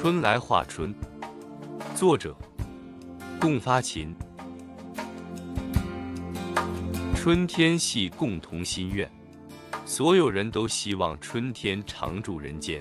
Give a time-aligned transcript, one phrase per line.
[0.00, 0.94] 春来画春，
[1.96, 2.32] 作者
[3.40, 4.14] 共发琴。
[7.16, 9.10] 春天系共同心愿，
[9.84, 12.80] 所有人都希望春天常驻人间。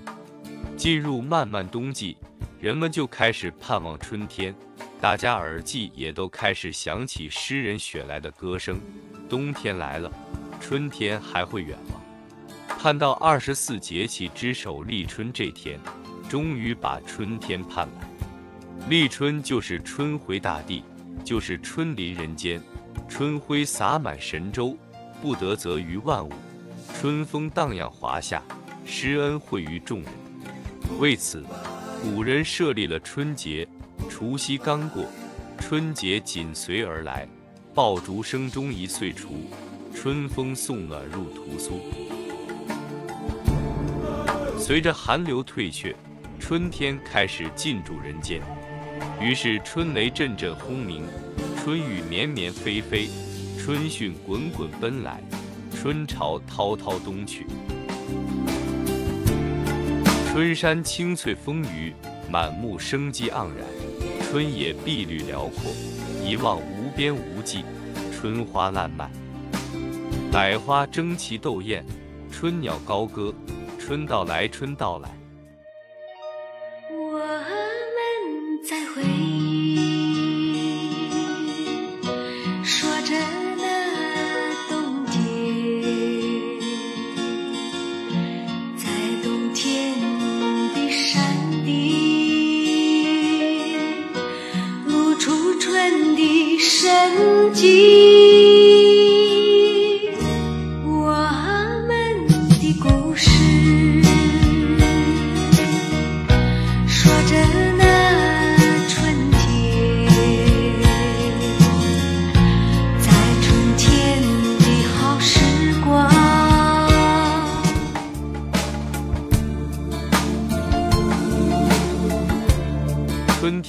[0.77, 2.17] 进入漫漫冬季，
[2.59, 4.54] 人们就开始盼望春天，
[5.02, 8.79] 大家耳际也都开始响起诗人雪来的歌声。
[9.27, 10.11] 冬天来了，
[10.61, 11.99] 春天还会远吗？
[12.77, 15.79] 盼到二十四节气之首立春这天。
[16.30, 20.84] 终于把春天盼来，立春就是春回大地，
[21.23, 22.62] 就是春临人间，
[23.08, 24.77] 春晖洒满神州，
[25.21, 26.32] 不得泽于万物，
[26.99, 28.44] 春风荡漾华夏，
[28.85, 30.12] 施恩惠于众人。
[30.99, 31.45] 为此，
[32.02, 33.66] 古人设立了春节。
[34.09, 35.05] 除夕刚过，
[35.57, 37.27] 春节紧随而来，
[37.73, 39.49] 爆竹声中一岁除，
[39.96, 41.80] 春风送暖入屠苏。
[44.57, 45.96] 随着寒流退却。
[46.40, 48.41] 春天开始进驻人间，
[49.21, 51.04] 于是春雷阵阵轰鸣，
[51.57, 53.10] 春雨绵绵霏霏，
[53.60, 55.21] 春讯滚滚奔来，
[55.76, 57.46] 春潮滔滔东去。
[60.32, 61.94] 春山青翠丰腴，
[62.32, 63.66] 满目生机盎然；
[64.24, 65.74] 春野碧绿辽阔，
[66.24, 67.66] 一望无边无际。
[68.13, 69.12] 春花烂漫，
[70.31, 71.85] 百花争奇斗艳，
[72.31, 73.34] 春鸟高歌，
[73.78, 75.16] 春到来，春到来。
[78.69, 79.78] 在回忆
[82.66, 83.16] 说着
[83.56, 83.63] 那
[84.68, 85.23] 冬天，
[88.75, 88.90] 在
[89.23, 89.95] 冬天
[90.75, 91.23] 的山
[91.63, 91.72] 顶，
[94.85, 98.26] 露出春的生机。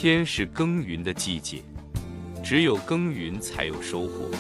[0.01, 1.61] 天是耕耘的季节。
[2.41, 4.31] 只有耕耘才有收获。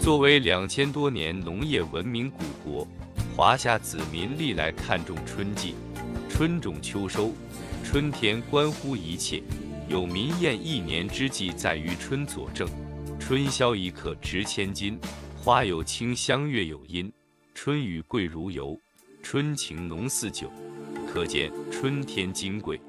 [0.00, 2.88] 作为两千多年农业文明古国，
[3.36, 5.76] 华夏子民历来看重春季，
[6.28, 7.32] 春种秋收，
[7.84, 9.40] 春天关乎一切。
[9.88, 12.68] 有民谚：“一年之计在于春。”佐证。
[13.20, 14.98] 春宵一刻值千金，
[15.36, 17.12] 花有清香，月有阴，
[17.54, 18.76] 春雨贵如油，
[19.22, 20.50] 春情浓似酒。
[21.06, 22.80] 可见春天金贵。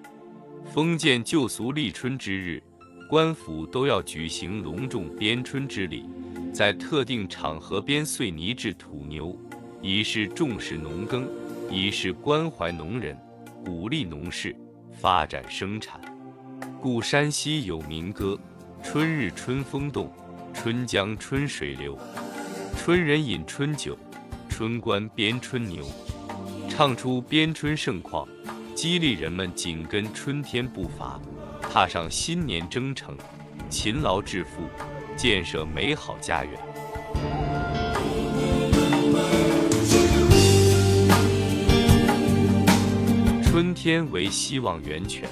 [0.66, 2.62] 封建旧俗立春之日。
[3.10, 6.06] 官府都要举行隆重鞭春之礼，
[6.54, 9.38] 在特定场合编碎泥制土牛，
[9.82, 11.28] 以示重视农耕，
[11.70, 13.18] 以示关怀农人，
[13.66, 14.56] 鼓励农事
[14.94, 16.00] 发展生产。
[16.80, 18.40] 故山西有民歌
[18.82, 20.10] ：“春日春风动，
[20.54, 22.00] 春江春水流，
[22.78, 23.98] 春人饮春酒，
[24.48, 25.86] 春官编春牛。”
[26.70, 28.26] 唱出编春盛况，
[28.82, 31.22] 激励人们紧跟春天步伐。
[31.62, 33.16] 踏上新年征程，
[33.70, 34.64] 勤劳致富，
[35.16, 36.54] 建设美好家园。
[43.44, 45.30] 春天为希望源泉，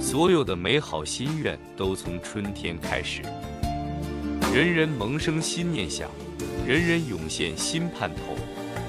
[0.00, 3.22] 所有的美好心愿都从春天开始。
[4.52, 6.10] 人人萌生新念想，
[6.66, 8.36] 人人涌现新盼头，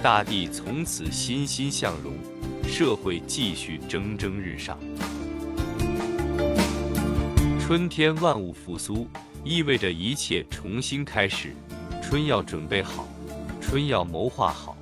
[0.01, 2.13] 大地从此欣欣向荣，
[2.67, 4.77] 社会继续蒸蒸日上。
[7.59, 9.07] 春天万物复苏，
[9.43, 11.55] 意味着一切重新开始。
[12.03, 13.07] 春要准备好，
[13.59, 14.77] 春要谋划好，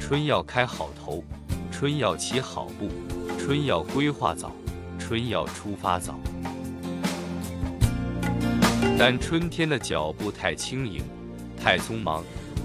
[0.00, 1.22] 春要开好头，
[1.70, 2.88] 春要起好步，
[3.38, 4.50] 春要规划早，
[4.98, 6.18] 春要出发早。
[8.98, 11.02] 但春天的脚步太轻盈，
[11.60, 12.24] 太匆忙，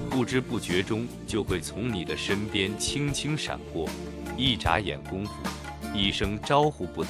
[0.10, 3.90] 不知不觉中就会从你的身边轻轻闪过，
[4.40, 5.34] 一眨眼功夫，
[5.94, 7.10] 一声招呼不打，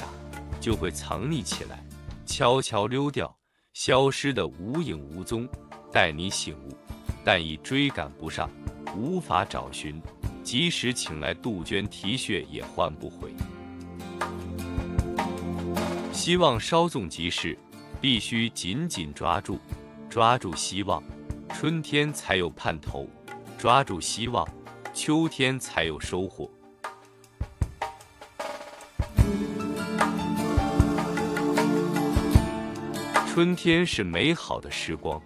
[0.60, 1.80] 就会藏匿起来。
[2.26, 3.32] 悄悄溜掉，
[3.72, 5.48] 消失的无影无踪，
[5.92, 6.76] 待你醒悟，
[7.24, 8.50] 但已追赶不上，
[8.96, 10.02] 无法找寻。
[10.42, 13.32] 即使请来杜鹃啼血，也换不回。
[16.12, 17.56] 希望稍纵即逝，
[18.00, 19.56] 必须紧紧抓住，
[20.08, 21.00] 抓住希望，
[21.50, 23.06] 春天才有盼头；
[23.56, 24.44] 抓住希望，
[24.92, 26.50] 秋天才有收获。
[33.32, 35.22] 春天是美好的时光，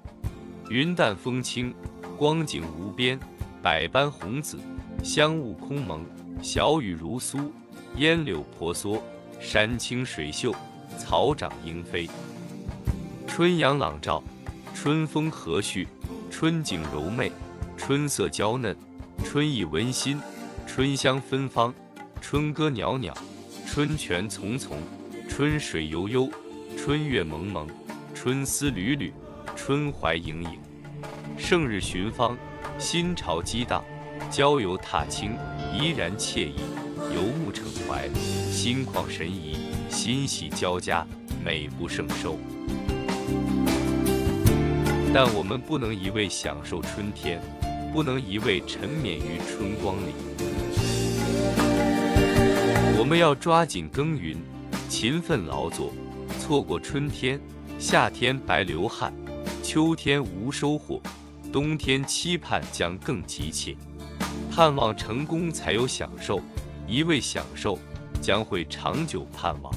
[0.68, 1.74] 云淡风轻，
[2.18, 3.18] 光景无边，
[3.62, 4.58] 百般红紫，
[5.02, 6.04] 香雾空蒙，
[6.42, 7.50] 小雨如酥，
[7.96, 9.02] 烟柳婆娑，
[9.40, 10.54] 山清水秀，
[10.98, 12.06] 草长莺飞。
[13.26, 14.22] 春阳朗照，
[14.74, 15.86] 春风和煦，
[16.30, 17.32] 春景柔媚，
[17.74, 18.76] 春色娇嫩，
[19.24, 20.20] 春意温馨，
[20.66, 21.72] 春香芬芳，
[22.20, 23.14] 春歌袅袅，
[23.66, 24.74] 春泉淙淙，
[25.26, 26.30] 春水悠悠，
[26.76, 27.66] 春月蒙蒙，
[28.24, 29.12] 春思缕缕，
[29.54, 30.58] 春怀盈盈。
[31.36, 32.34] 盛日寻芳，
[32.78, 33.84] 心潮激荡，
[34.30, 35.36] 郊游踏青，
[35.74, 36.54] 怡然惬意，
[37.14, 38.08] 游目骋怀，
[38.50, 41.06] 心旷神怡，欣喜交加，
[41.44, 42.38] 美不胜收。
[45.12, 47.42] 但我们不能一味享受春天，
[47.92, 50.14] 不能一味沉湎于春光里。
[52.98, 54.38] 我们要抓紧耕耘，
[54.88, 55.92] 勤奋劳作。
[56.40, 57.40] 错过春天，
[57.86, 59.12] 夏天白流汗，
[59.62, 60.98] 秋天无收获。
[61.52, 63.76] 冬天期盼将更急切，
[64.50, 66.40] 盼望成功才有享受，
[66.88, 67.78] 一味享受
[68.22, 69.70] 将会长久盼望。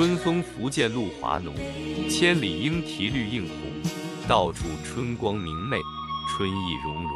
[0.00, 1.54] 春风拂槛露华浓，
[2.08, 3.92] 千里莺啼绿映红。
[4.26, 5.76] 到处春光明媚，
[6.30, 7.12] 春意融融。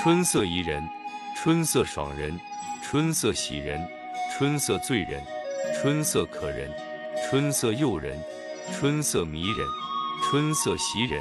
[0.00, 0.88] 春色宜人，
[1.34, 2.38] 春色爽人，
[2.80, 3.84] 春色喜人，
[4.30, 5.20] 春色醉人，
[5.74, 6.70] 春色可人，
[7.28, 8.16] 春色诱人，
[8.72, 9.66] 春色迷人，
[10.30, 11.20] 春色袭人，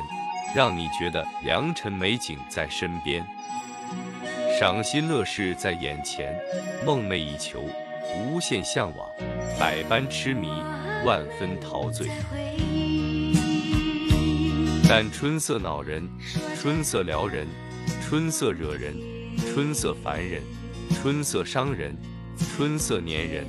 [0.55, 3.25] 让你觉得良辰美景在身边，
[4.59, 6.39] 赏心乐事在眼前，
[6.85, 7.63] 梦寐以求。
[8.15, 9.07] 无限向往，
[9.59, 10.47] 百般痴迷，
[11.05, 12.07] 万分陶醉。
[14.89, 16.07] 但春色恼人，
[16.59, 17.47] 春色撩人，
[18.01, 18.95] 春色惹人，
[19.53, 20.41] 春色烦人，
[20.93, 21.95] 春色伤人，
[22.37, 23.45] 春色粘人，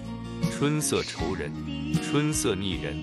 [0.50, 1.52] 春色愁人，
[2.02, 2.96] 春色腻人，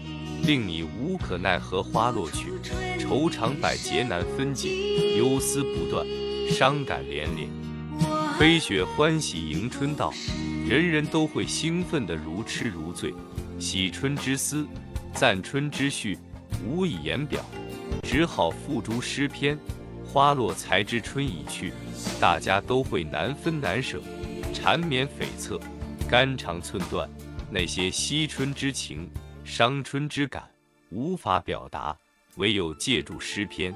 [0.44, 1.82] 令你无可奈何。
[1.82, 2.52] 花落去，
[3.00, 6.06] 愁肠百结难分解，忧思不断，
[6.50, 7.50] 伤感连连。
[8.38, 10.12] 飞雪欢喜迎春到。
[10.68, 13.14] 人人都会兴奋得如痴如醉，
[13.60, 14.68] 喜春之思，
[15.14, 16.18] 赞春之序，
[16.66, 17.46] 无以言表，
[18.02, 19.56] 只好付诸诗篇。
[20.04, 21.72] 花落才知春已去，
[22.20, 24.02] 大家都会难分难舍，
[24.54, 25.62] 缠绵悱恻，
[26.10, 27.08] 肝肠寸断。
[27.52, 29.08] 那些惜春之情，
[29.44, 30.50] 伤春之感，
[30.90, 31.96] 无法表达，
[32.38, 33.72] 唯有借助诗篇。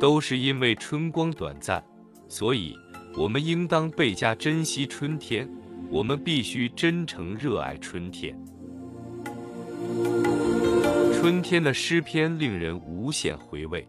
[0.00, 1.84] 都是因为春光短暂，
[2.30, 2.78] 所以。
[3.18, 5.48] 我们应当倍加珍惜春天，
[5.90, 8.38] 我们必须真诚热爱春天。
[11.14, 13.88] 春天的诗篇令人无限回味。